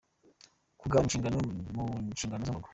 Kugabana 0.79 1.07
inshingano 1.07 1.37
mu 1.75 1.85
nshingano 2.13 2.41
zo 2.45 2.51
mu 2.53 2.59
rugo. 2.59 2.69